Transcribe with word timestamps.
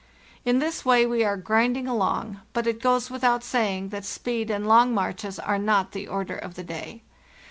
In 0.43 0.57
this 0.57 0.83
way 0.83 1.05
we 1.05 1.23
are 1.23 1.37
grinding 1.37 1.87
along, 1.87 2.39
but 2.53 2.65
it 2.65 2.81
goes 2.81 3.11
without 3.11 3.43
saying 3.43 3.89
that 3.89 4.03
speed 4.03 4.49
and 4.49 4.65
long 4.67 4.95
marches 4.95 5.37
are 5.37 5.59
not 5.59 5.91
the 5.91 6.07
order 6.07 6.35
of 6.37 6.55
the 6.55 6.63
day. 6.63 7.03